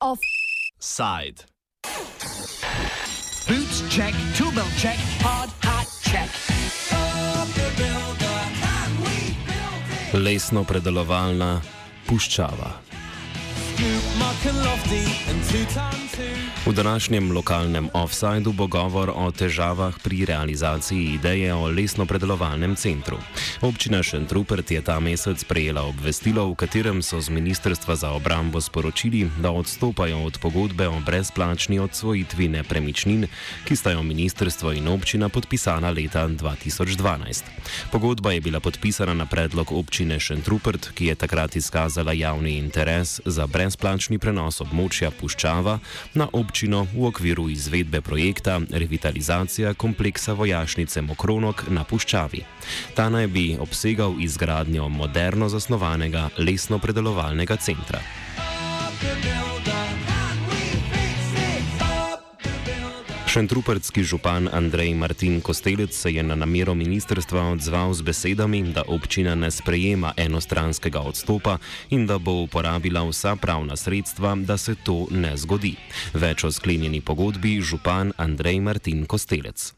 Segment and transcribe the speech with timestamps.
[0.00, 1.44] Offside.
[3.48, 6.28] Boots check, tool belt check, hard hat check.
[10.12, 11.62] Lesno predelovalna
[12.06, 12.70] puščava.
[16.66, 23.18] V današnjem lokalnem offsajdu bo govor o težavah pri realizaciji ideje o lesno-predelovalnem centru.
[23.60, 29.30] Občina Šentrupert je ta mesec prejela obvestilo, v katerem so z Ministrstva za obrambo sporočili,
[29.38, 33.26] da odstopajo od pogodbe o brezplačni odsvojitvi nepremičnin,
[33.64, 37.44] ki sta jo ministrstvo in občina podpisala leta 2012.
[37.92, 43.46] Pogodba je bila podpisana na predlog občine Šentrupert, ki je takrat izkazala javni interes za
[43.46, 45.78] brezplačni prenos območja Puščava
[46.14, 52.44] na občino v okviru izvedbe projekta Revitalizacija kompleksa vojašnice Mokronok na Puščavi.
[52.94, 58.00] Ta naj bi obsegal izgradnjo moderno zasnovanega lesno-predelovalnega centra.
[63.26, 69.34] Šentrupertski župan Andrej Martin Kostelec se je na namero ministrstva odzval z besedami, da občina
[69.34, 71.58] ne sprejema enostranskega odstopa
[71.90, 75.74] in da bo uporabila vsa pravna sredstva, da se to ne zgodi.
[76.14, 79.74] Več o sklenjeni pogodbi župan Andrej Martin Kostelec.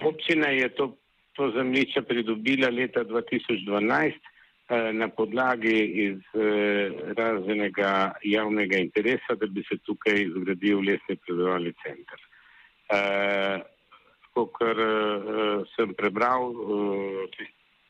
[0.00, 0.96] Občina je to,
[1.36, 5.76] to zemljišče pridobila leta 2012 eh, na podlagi
[6.08, 12.29] iz eh, razvenega javnega interesa, da bi se tukaj zgradil lesni predelovalni center.
[12.90, 13.60] Uh,
[14.58, 17.26] Kar uh, sem prebral, uh,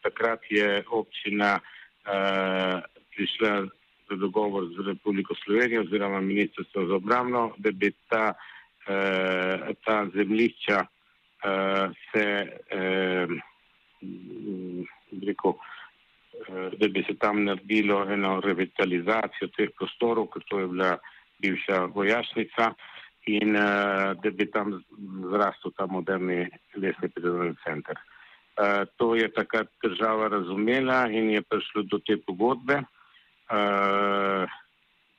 [0.03, 2.81] takrat je občina uh,
[3.15, 3.69] prišla
[4.11, 10.79] za dogovor z Republiko Slovenijo oziroma Ministrstvo za obramno, da bi ta, uh, ta zemljišča
[10.81, 12.27] uh, se,
[12.75, 13.31] uh,
[15.27, 20.97] rekel, uh, da bi se tam naredilo eno revitalizacijo teh prostorov, ker to je bila
[21.39, 22.75] bivša vojašnica.
[23.29, 24.73] In uh, da bi tam
[25.31, 27.99] zrastel ta moderni lesni predelovalni center.
[28.57, 32.81] Uh, to je takrat država razumela in je prišlo do te pogodbe.
[33.51, 34.49] Uh,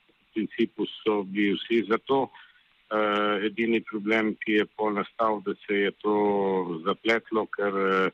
[0.10, 2.30] v principu so bili vsi za to.
[2.92, 6.16] Uh, edini problem, ki je pol nastal, da se je to
[6.86, 8.10] zapletlo, ker uh,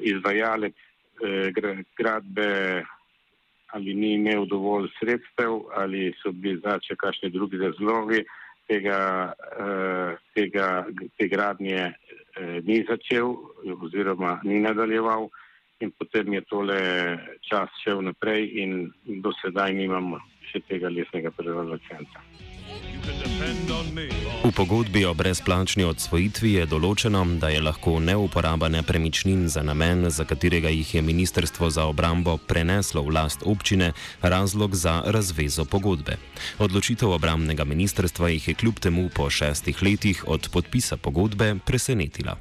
[0.00, 2.84] izvajalec uh, gradbe
[3.74, 10.16] ali ni imel dovolj sredstev ali so bili začeli kakšni drugi razlogi, uh, tega, uh,
[10.34, 10.86] tega,
[11.18, 13.34] te gradnje uh, ni začel
[13.80, 15.28] oziroma ni nadaljeval
[15.80, 16.80] in potem je tole
[17.44, 22.45] čas šel naprej in do sedaj nimamo še tega lesnega predelovalnega centra.
[24.46, 30.24] V pogodbi o brezplačni odsvojitvi je določeno, da je lahko neuporaba nepremičnin za namen, za
[30.24, 36.18] katerega jih je Ministrstvo za obrambo preneslo v last občine, razlog za razvezo pogodbe.
[36.58, 42.38] Odločitev obramnega ministrstva jih je kljub temu po šestih letih od podpisa pogodbe presenetila.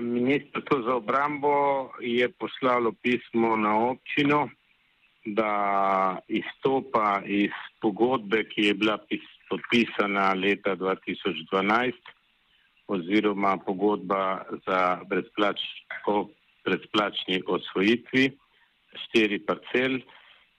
[0.00, 4.48] Ministrstvo za obrambo je poslalo pismo na občino
[5.34, 8.98] da izstopa iz pogodbe, ki je bila
[9.50, 11.92] podpisana leta 2012
[12.88, 15.60] oziroma pogodba za brezplač,
[16.06, 16.28] o
[16.64, 18.30] brezplačni osvojitvi
[19.04, 20.00] štiri parcel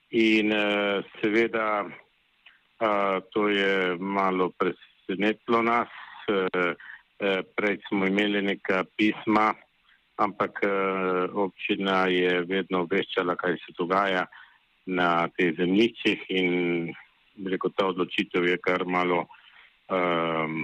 [0.10, 5.90] in uh, seveda uh, to je malo presenetilo nas.
[6.30, 6.74] Uh,
[7.56, 9.54] prej smo imeli neka pisma,
[10.16, 10.62] ampak
[11.34, 14.24] občina je vedno obveščala, kaj se dogaja
[14.86, 16.50] na teh zemljiščih in
[17.46, 19.26] rekel, ta odločitev je kar malo
[19.90, 20.56] um,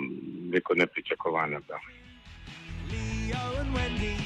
[0.54, 1.60] rekel, nepričakovana.
[1.68, 1.80] Da.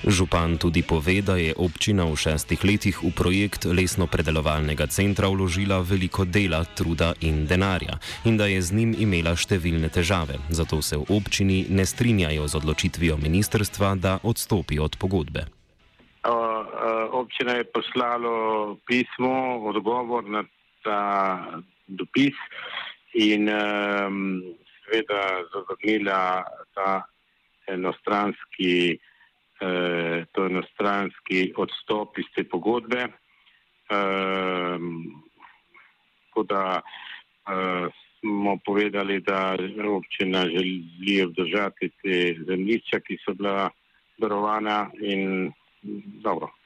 [0.08, 6.26] Župan tudi pove, da je občina v šestih letih v projekt lesno-predelovalnega centra vložila veliko
[6.26, 10.40] dela, truda in denarja in da je z njim imela številne težave.
[10.50, 15.59] Zato se v občini ne strinjajo z odločitvijo ministrstva, da odstopi od pogodbe
[17.30, 20.44] občina je poslalo pismo, odgovor na
[20.82, 22.34] ta dopis
[23.14, 24.42] in um,
[24.82, 26.44] seveda zavrnila
[26.74, 27.06] ta
[27.70, 28.98] enostranski,
[29.62, 33.06] uh, to enostranski odstop iz te pogodbe.
[33.94, 35.06] Um,
[36.40, 43.70] da uh, smo povedali, da občina želi obdržati te zemljišča, ki so bila
[44.18, 45.52] darovana in
[46.24, 46.59] dobro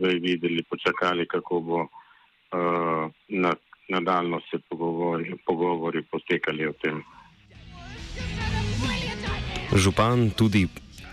[0.00, 3.52] zdaj videli, počakali, kako bo uh, na,
[3.88, 7.02] nadaljno se pogovori, pogovori potekali o tem.
[9.76, 10.66] Župan tudi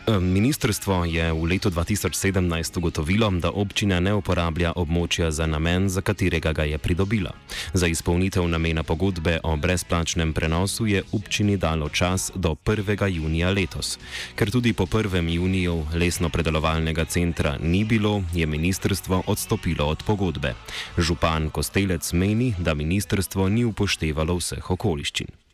[0.08, 6.54] Ministrstvo je v letu 2017 ugotovilo, da občina ne uporablja območja za namen, za katerega
[6.56, 7.34] ga je pridobila.
[7.74, 12.96] Za izpolnitev namena pogodbe o brezplačnem prenosu je občini dalo čas do 1.
[13.12, 14.00] junija letos.
[14.40, 15.28] Ker tudi po 1.
[15.28, 20.54] juniju lesno-predelovalnega centra ni bilo, je ministrstvo odstopilo od pogodbe.
[20.98, 25.47] Župan Kostelec meni, da ministrstvo ni upoštevalo vseh okoliščin.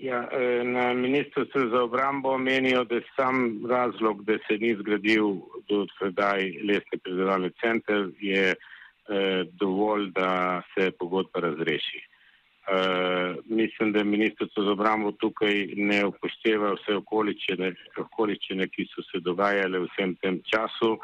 [0.00, 5.26] Ja, e, na ministrstvu za obrambo menijo, da je sam razlog, da se ni zgradil
[5.68, 12.00] do sedaj lesni predelovalni center, je eh, dovolj, da se pogodba razreši.
[12.00, 19.20] Eh, mislim, da ministrstvo za obrambo tukaj ne upošteva vse okoličine, okoličine, ki so se
[19.20, 20.96] dogajale v vsem tem času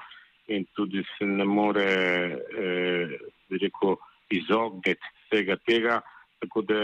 [0.47, 3.19] in tudi se ne more eh,
[3.61, 3.97] rekel,
[4.31, 6.01] izogniti vsega tega.
[6.41, 6.81] Tako da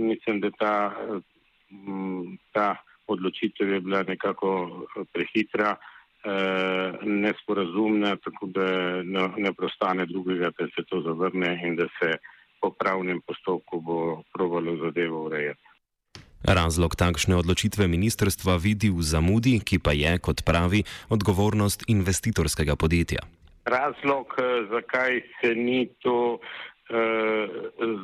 [0.00, 0.92] mislim, da ta,
[1.70, 2.76] mm, ta
[3.06, 4.50] odločitev je bila nekako
[5.12, 8.66] prehitra, eh, nesporazumna, tako da
[9.36, 12.16] ne prostane drugega, da se to zavrne in da se
[12.60, 15.60] po pravnem postopku bo provalo zadevo urejati.
[16.44, 23.20] Razlog takšne odločitve ministrstva vidi v zamudi, ki pa je, kot pravi, odgovornost investitorskega podjetja.
[23.64, 26.69] Razlog, eh, zakaj se ni to Eh,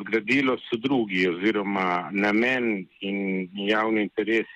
[0.01, 4.47] zgradilo so drugi oziroma namen in javni interes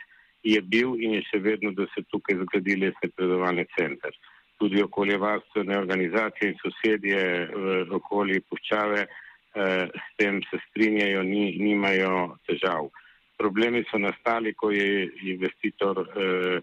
[0.43, 4.15] je bil in je še vedno, da se tukaj zgradi lesni predovalni center.
[4.61, 7.23] Tudi okoljevarstvene organizacije in sosedje
[7.53, 12.91] v okolji puščave eh, s tem se strinjajo, ni, nimajo težav.
[13.41, 16.61] Problemi so nastali, ko je investitor eh,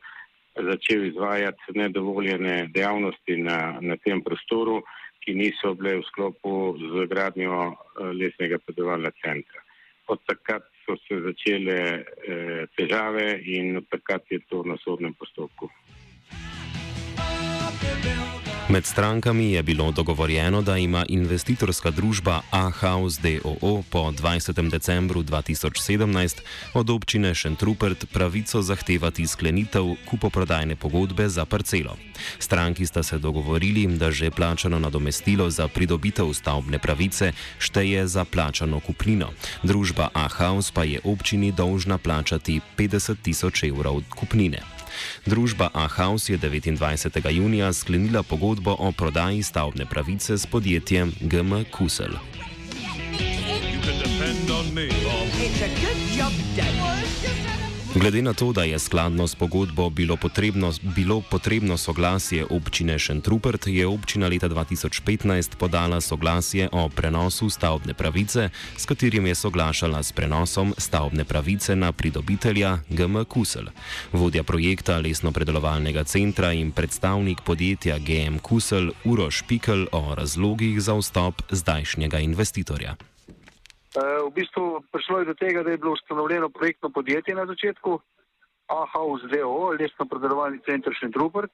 [0.58, 4.81] začel izvajati nedovoljene dejavnosti na, na tem prostoru
[5.27, 7.75] ki niso bile v sklopu z gradnjo eh,
[8.15, 9.59] lesnega predelovalnega centra.
[10.07, 15.68] Od takrat so se začele eh, težave in od takrat je to na sodnem postopku.
[18.69, 24.69] Med strankami je bilo dogovorjeno, da ima investitorska družba A-House DOO po 20.
[24.69, 26.38] decembru 2017
[26.74, 31.96] od občine Šentrupert pravico zahtevati sklenitev kupoprodajne pogodbe za parcelo.
[32.40, 38.80] Stranki sta se dogovorili, da že plačano nadomestilo za pridobitev stavbne pravice šteje za plačano
[38.80, 39.31] kupnino.
[39.63, 44.76] Družba A-House pa je občini dolžna plačati 50 tisoč evrov kupnine.
[45.26, 47.30] Družba A-House je 29.
[47.32, 52.14] junija sklenila pogodbo o prodaji stavbne pravice s podjetjem GM Kusel.
[55.38, 56.76] It's a good job done.
[57.98, 63.68] Glede na to, da je skladno s pogodbo bilo potrebno, bilo potrebno soglasje občine Šentrupert,
[63.68, 70.12] je občina leta 2015 podala soglasje o prenosu stavbne pravice, s katerim je soglašala s
[70.12, 73.66] prenosom stavbne pravice na pridobitelja GM Kusel.
[74.14, 81.42] Vodja projekta lesno-predelovalnega centra in predstavnik podjetja GM Kusel Uroš Pikel o razlogih za vstop
[81.52, 82.96] zdajšnjega investitorja.
[83.98, 88.00] Eh, v bistvu prišlo je do tega, da je bilo ustanovljeno projektno podjetje na začetku,
[88.68, 91.52] AHOUS DO, lesno predelovalni center Šentrupert,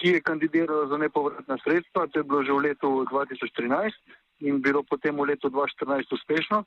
[0.00, 4.82] ki je kandidiralo za nepovratna sredstva, to je bilo že v letu 2013 in bilo
[4.82, 6.64] potem v letu 2014 uspešno,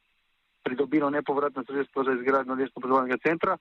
[0.63, 3.57] pridobilo nepovratna sredstva za izgradnjo lesno predelovalnega centra.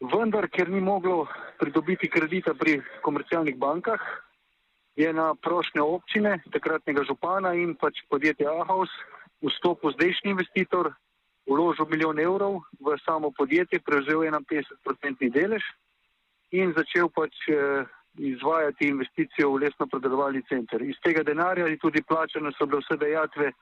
[0.00, 1.26] Vendar, ker ni moglo
[1.60, 4.00] pridobiti kredita pri komercialnih bankah,
[4.96, 8.88] je na prošnjo občine, takratnega župana in pač podjetja AHOUS
[9.44, 10.92] vstopil zdajšnji investitor,
[11.46, 15.62] vložil milijon evrov v samo podjetje, prevzel 51-odstotni delež
[16.50, 17.84] in začel pač eh,
[18.18, 20.82] izvajati investicijo v lesno predelovalni center.
[20.82, 23.52] Iz tega denarja je tudi plačano so bile vse dejatve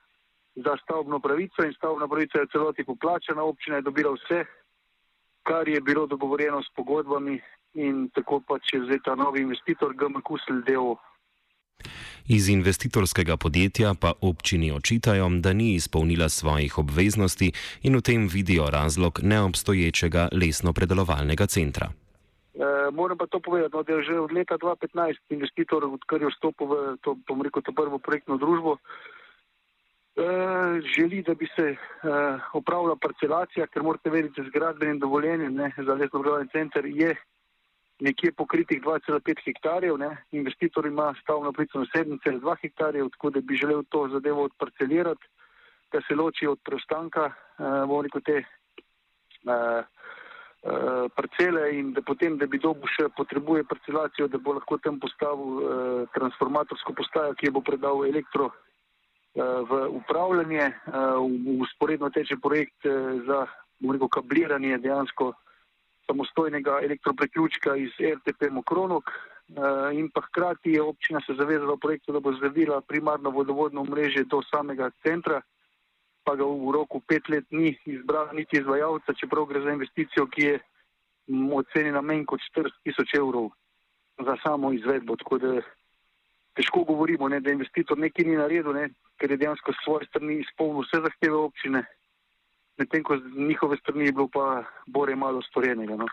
[0.55, 4.45] za stavbno pravico in stavbna pravica je celoti poplačana, občina je dobila vse,
[5.43, 7.41] kar je bilo dogovorjeno s pogodbami
[7.73, 10.95] in tako pač je zdaj ta novi investitor GM Kusel del
[12.27, 17.51] Iz investitorskega podjetja pa občini očitajo, da ni izpolnila svojih obveznosti
[17.83, 21.87] in v tem vidijo razlog neobstoječega lesno-predelovalnega centra.
[21.87, 26.27] E, moram pa to povedati, no, da je že od leta 2015 investitor, odkar je
[26.33, 28.81] vstopil v to, rekel, to prvo projektno družbo, e,
[30.97, 31.77] želi, da bi se e,
[32.53, 37.15] opravila parcelacija, ker morate vedeti, da z gradbenim dovoljenjem za lesno-predelovalni center je
[37.99, 40.17] nekje pokritih 2,5 hektarjev, ne.
[40.31, 45.27] investitor ima stavno plico na 7,2 hektarjev, tako da bi želel to zadevo odparcelirati,
[45.91, 49.85] da se loči od preostanka, uh, bomo rekel, te uh,
[50.65, 54.99] uh, parcele in da potem, da bi dobil še potrebuje parcelacijo, da bo lahko tam
[54.99, 62.89] postavil uh, transformatorsko postajo, ki bo predal elektro uh, v upravljanje, v usporedno teče projekt
[62.89, 63.45] uh, za,
[63.79, 65.31] bomo rekel, kabliranje dejansko
[66.07, 69.11] samostojnega elektropreključka iz RTP Mokronok
[69.93, 74.23] in pa hkrati je občina se zavezala v projektu, da bo zgradila primarno vodovodno mreže
[74.23, 75.41] do samega centra,
[76.23, 80.41] pa ga v roku pet let ni izbrala niti izvajalca, čeprav gre za investicijo, ki
[80.41, 80.59] je
[81.53, 83.51] ocenjena manj kot 40 tisoč evrov
[84.17, 85.15] za samo izvedbo.
[85.15, 85.61] Tako da
[86.57, 88.89] težko govorimo, ne, da investitor nekaj ni naredil, ne,
[89.21, 91.85] ker je dejansko s svoje strani izpolnil vse zahteve občine,
[92.77, 95.95] medtem ko z njihove strani je bilo pa bore malo storjenega.
[95.95, 96.07] No.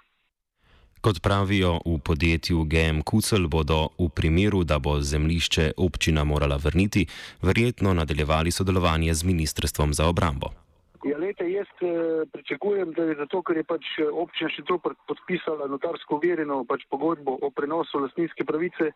[1.03, 7.07] Kot pravijo v podjetju GM Kucel, bodo v primeru, da bo zemljišče občina morala vrniti,
[7.43, 10.55] verjetno nadaljevali sodelovanje z Ministrstvom za obrambo.
[11.03, 14.79] Ja, lete, jaz eh, pričakujem, da je zato, ker je pač eh, občina še to
[14.79, 18.93] podpisala notarsko verjeno pač pogodbo o prenosu lastninske pravice,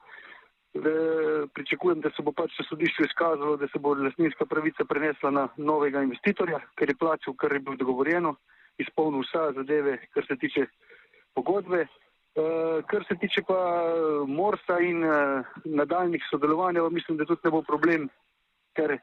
[1.55, 5.49] pričakujem, da se bo pač na sodišču izkazalo, da se bo lastninska pravica prenesla na
[5.57, 8.35] novega investitorja, ker je plačal, kar je bilo dogovorjeno,
[8.79, 10.67] izpolnil vsa zadeve, kar se tiče
[11.35, 11.87] pogodbe.
[12.37, 13.59] Uh, kar se tiče pa
[14.29, 15.01] Morsa in
[15.65, 18.09] nadaljnih sodelovanja, mislim, da tudi ne bo problem,
[18.77, 18.99] ker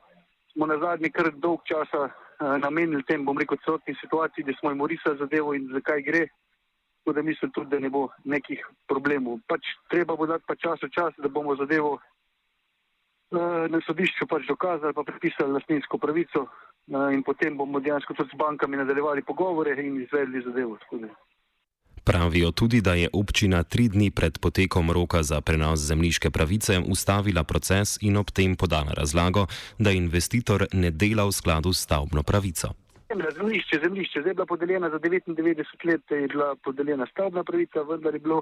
[0.53, 4.81] smo na zadnji kar dolg časa namenili tem, bom rekel, celotni situaciji, da smo jim
[4.81, 6.27] urisali zadevo in zakaj gre.
[7.03, 9.39] Tako da mislim tudi, da ne bo nekih problemov.
[9.47, 9.59] Pač
[9.91, 14.95] treba bo dati pa čas v čas, da bomo zadevo uh, na sodišču pač dokazali,
[14.95, 19.99] pa pripisali lastninsko pravico uh, in potem bomo dejansko tudi s bankami nadaljevali pogovore in
[19.99, 20.79] izvedli zadevo.
[22.03, 27.43] Pravijo tudi, da je občina tri dni pred potekom roka za prenos zemljiške pravice ustavila
[27.43, 29.47] proces in ob tem podala razlago,
[29.79, 32.82] da investitor ne dela v skladu s stavbno pravico.
[33.13, 38.13] Zemljišče, zemljišče, zdaj je bila podeljena za 99 let, je bila podeljena stavbna pravica, vendar
[38.13, 38.41] je bilo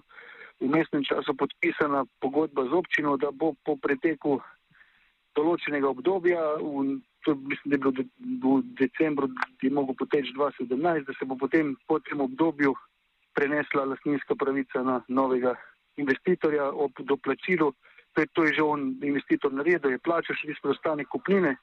[0.59, 4.39] v mestnem času podpisana pogodba z občino, da bo po preteku
[5.35, 8.05] določenega obdobja, v, to mislim, da je
[8.43, 9.27] bilo v decembru,
[9.59, 12.75] ki je mogel poteči 2017, da se bo potem po tem obdobju
[13.35, 15.55] prenesla lastninska pravica na novega
[15.97, 17.73] investitorja ob doplačilu.
[18.15, 21.55] To je že on investitor naredil, je plačal še tisto preostanek kupnine,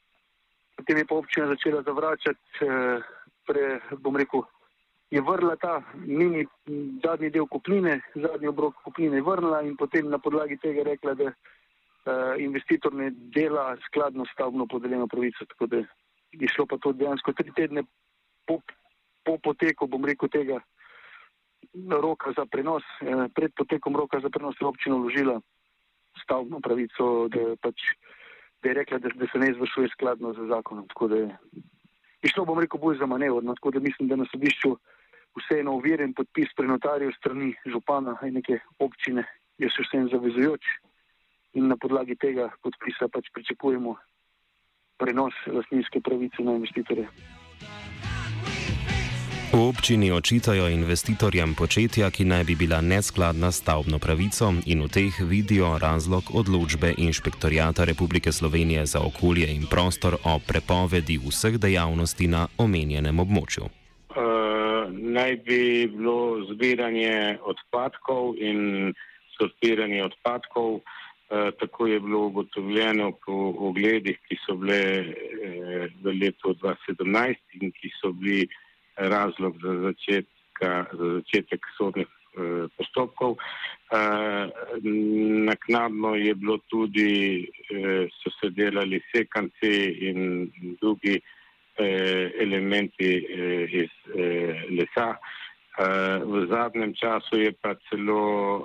[0.79, 3.03] potem je pa občina začela zavračati, eh,
[3.47, 4.47] pre, bom rekel,
[5.11, 6.47] je vrla ta mini
[7.03, 11.33] zadnji del kupnine, zadnji obrok kupnine je vrnila in potem na podlagi tega rekla, da
[11.33, 15.49] uh, investitor ne dela skladno stavbno podeljeno pravico.
[15.49, 15.77] Tako da
[16.33, 17.83] je šlo pa to dejansko tri tedne
[18.45, 18.61] po,
[19.25, 20.61] po poteku, bom rekel, tega
[21.89, 25.41] roka za prenos, eh, pred potekom roka za prenos je občina vložila
[26.23, 27.95] stavbno pravico, da, pač,
[28.63, 30.89] da je rekla, da, da se ne izvršuje skladno z zakonom.
[30.89, 31.37] Tako da je
[32.23, 33.45] išlo, bom rekel, bolj za manevr.
[33.45, 34.77] No, tako da mislim, da na sodišču
[35.39, 39.25] vseeno uverjen podpis pri notarju strani župana in neke občine
[39.59, 40.67] je še vsem zavezujoč
[41.59, 43.97] in na podlagi tega podpisa pač pričakujemo
[44.99, 47.07] prenos lastninske pravice na investitorje.
[49.59, 54.89] V občini očitajo investitorjem početja, ki naj bi bila neskladna s stavbno pravico in v
[54.97, 62.27] teh vidijo razlog odločbe Inšpektorijata Republike Slovenije za okolje in prostor o prepovedi vseh dejavnosti
[62.31, 63.65] na omenjenem območju.
[63.67, 68.95] Uh, naj bi bilo zbiranje odpadkov in
[69.35, 70.71] sortiranje odpadkov.
[70.75, 77.75] Uh, tako je bilo ugotovljeno po ogledih, ki so bile uh, v letu 2017 in
[77.75, 78.47] ki so bili
[78.99, 83.37] razlog za, začetka, za začetek sodnih eh, postopkov.
[83.37, 84.49] Eh,
[85.49, 89.75] naknadno je bilo tudi, eh, so se delali sekanci
[90.09, 90.51] in
[90.81, 91.21] drugi
[91.79, 95.17] eh, elementi eh, iz eh, lesa.
[95.79, 98.19] Uh, v zadnjem času je pa celo
[98.59, 98.63] uh,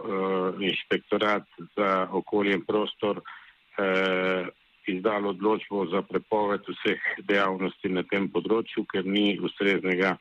[0.58, 1.46] inšpektorat
[1.78, 4.50] za okolje in prostor uh,
[4.88, 10.16] izdal odločbo za prepoved vseh dejavnosti na tem področju, ker ni ustreznega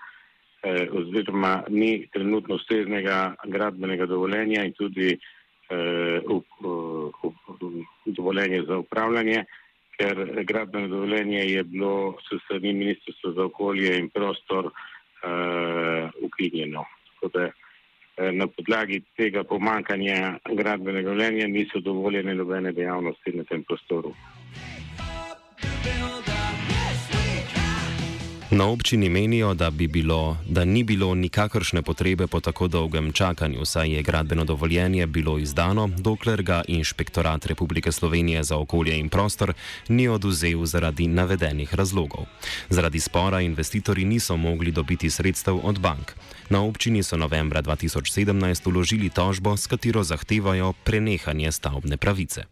[0.62, 7.35] eh, oziroma ni trenutno ustreznega gradbenega dovoljenja in tudi eh, up, up,
[8.07, 9.45] dovoljenje za upravljanje,
[9.99, 16.85] ker gradbeno dovoljenje je bilo s strani Ministrstva za okolje in prostor eh, ukinjeno.
[18.12, 24.12] Na podlagi tega pomankanja gradbenega dovoljenja niso dovoljene nobene dejavnosti na tem prostoru.
[28.54, 33.64] Na občini menijo, da, bi bilo, da ni bilo nikakršne potrebe po tako dolgem čakanju,
[33.64, 39.52] saj je gradbeno dovoljenje bilo izdano, dokler ga Inšpektorat Republike Slovenije za okolje in prostor
[39.88, 42.25] ni oduzel zaradi navedenih razlogov.
[42.68, 46.12] Zaradi spora investitorji niso mogli dobiti sredstev od bank.
[46.50, 52.44] Na občini so novembra 2017 uložili tožbo, s katero zahtevajo prenehanje stavbne pravice.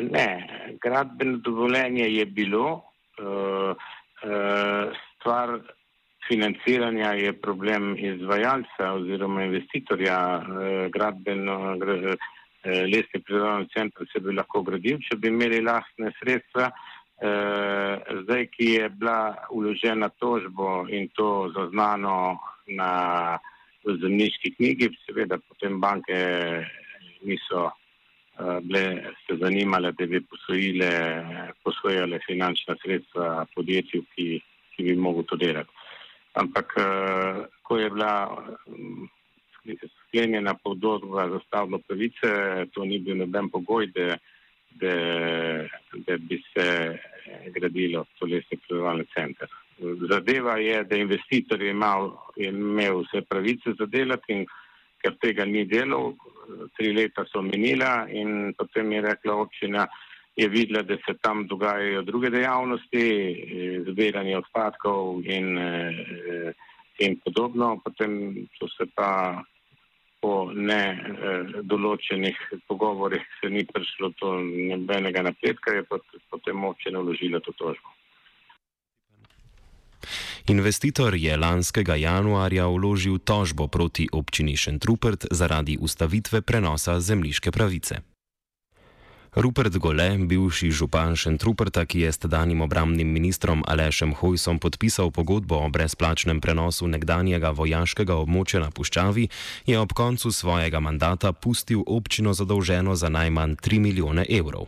[0.00, 0.48] Ne,
[0.82, 2.82] gradbeno dovoljenje je bilo.
[3.20, 3.76] Uh,
[4.20, 5.60] stvar
[6.28, 12.14] financiranja je problem izvajalca oziroma investitorja eh, gradbeno eh,
[12.92, 16.70] lesni predelovalni center se bi lahko gradil, če bi imeli lastne sredstva.
[17.20, 22.38] Zdaj, ki je bila uložena tožbo in to zaznano
[22.78, 22.92] na
[23.84, 26.16] zemljiški knjigi, seveda potem banke
[27.20, 27.66] niso
[28.62, 30.90] bile se zanimale, da bi posojile,
[31.64, 34.40] posojale finančna sredstva podjetju, ki,
[34.74, 35.70] ki bi mogel to delati.
[36.40, 36.74] Ampak,
[37.62, 38.12] ko je bila
[40.10, 42.30] sklenjena podoba za stavno pravice,
[42.74, 44.16] to ni bil noben pogoj, da,
[44.80, 44.94] da,
[46.06, 46.98] da bi se
[47.54, 49.48] gradilo tolesni predelovalni center.
[50.10, 54.46] Zadeva je, da investitor je imel, je imel vse pravice za delati in
[55.00, 56.12] ker tega ni delal,
[56.76, 59.86] tri leta so minila in potem je rekla občina,
[60.36, 63.04] je videla, da se tam dogajajo druge dejavnosti,
[63.88, 65.58] zbiranje odpadkov in,
[66.98, 69.42] in podobno, potem so se pa
[70.20, 70.82] po ne
[71.64, 72.36] določenih
[72.68, 75.86] pogovorih se ni prišlo do nobenega napredka, je
[76.30, 77.99] potem občina vložila to tožbo.
[80.50, 88.09] Investitor je lanskega januarja vložil tožbo proti občini Šentrupert zaradi ustavitve prenosa zemljiške pravice.
[89.34, 95.54] Rupert Gole, bivši župan Šentruperta, ki je s tedanjim obramnim ministrom Alešem Hojsom podpisal pogodbo
[95.54, 99.28] o brezplačnem prenosu nekdanjega vojaškega območja na Puščavi,
[99.70, 104.66] je ob koncu svojega mandata pustil občino zadolženo za najmanj 3 milijone evrov.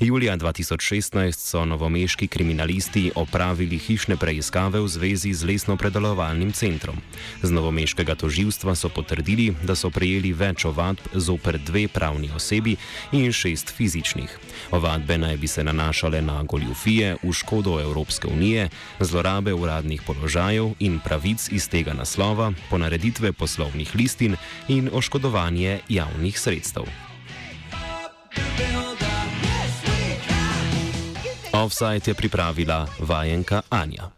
[0.00, 6.96] Julija 2016 so novomeški kriminalisti opravili hišne preiskave v zvezi z lesno-predelovalnim centrom.
[7.42, 12.78] Z novomeškega toživstva so potrdili, da so prejeli več ovadb zoper dve pravni osebi
[13.12, 14.38] in šest fizičnih fizičnih.
[14.70, 18.68] Ovadbe naj bi se nanašale na goljufije v škodo Evropske unije,
[19.00, 24.36] zlorabe uradnih položajev in pravic iz tega naslova, ponareditve poslovnih listin
[24.68, 26.84] in oškodovanje javnih sredstev.
[31.52, 34.17] Offside je pripravila vajenka Anja.